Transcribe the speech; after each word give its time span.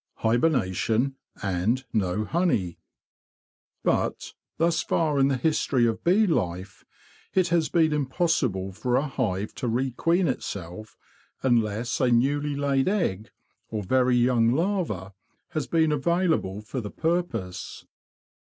Hibernation, 0.15 1.13
and 1.43 1.85
no 1.93 2.25
Honey 2.25 2.79
But, 3.83 4.33
thus 4.57 4.81
far 4.81 5.19
in 5.19 5.27
the 5.27 5.37
history 5.37 5.85
of 5.85 6.03
bee 6.03 6.25
life, 6.25 6.83
it 7.35 7.49
has 7.49 7.69
been 7.69 7.93
impossible 7.93 8.71
for 8.71 8.95
a 8.95 9.05
hive 9.05 9.53
to 9.53 9.67
re 9.67 9.91
queen 9.91 10.27
itself 10.27 10.97
unless 11.43 12.01
a 12.01 12.09
newly 12.09 12.55
laid 12.55 12.87
egg, 12.89 13.29
or 13.69 13.83
very 13.83 14.15
young 14.17 14.51
larva, 14.53 15.13
has 15.49 15.67
been 15.67 15.91
available 15.91 16.61
for 16.63 16.81
the 16.81 16.89
purpose. 16.89 17.85